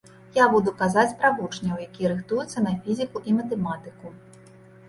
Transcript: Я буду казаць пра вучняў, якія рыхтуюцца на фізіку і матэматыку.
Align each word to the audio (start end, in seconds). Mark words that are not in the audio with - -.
Я 0.35 0.45
буду 0.53 0.71
казаць 0.79 1.17
пра 1.19 1.29
вучняў, 1.41 1.83
якія 1.87 2.11
рыхтуюцца 2.13 2.65
на 2.67 2.73
фізіку 2.87 3.23
і 3.33 3.37
матэматыку. 3.41 4.17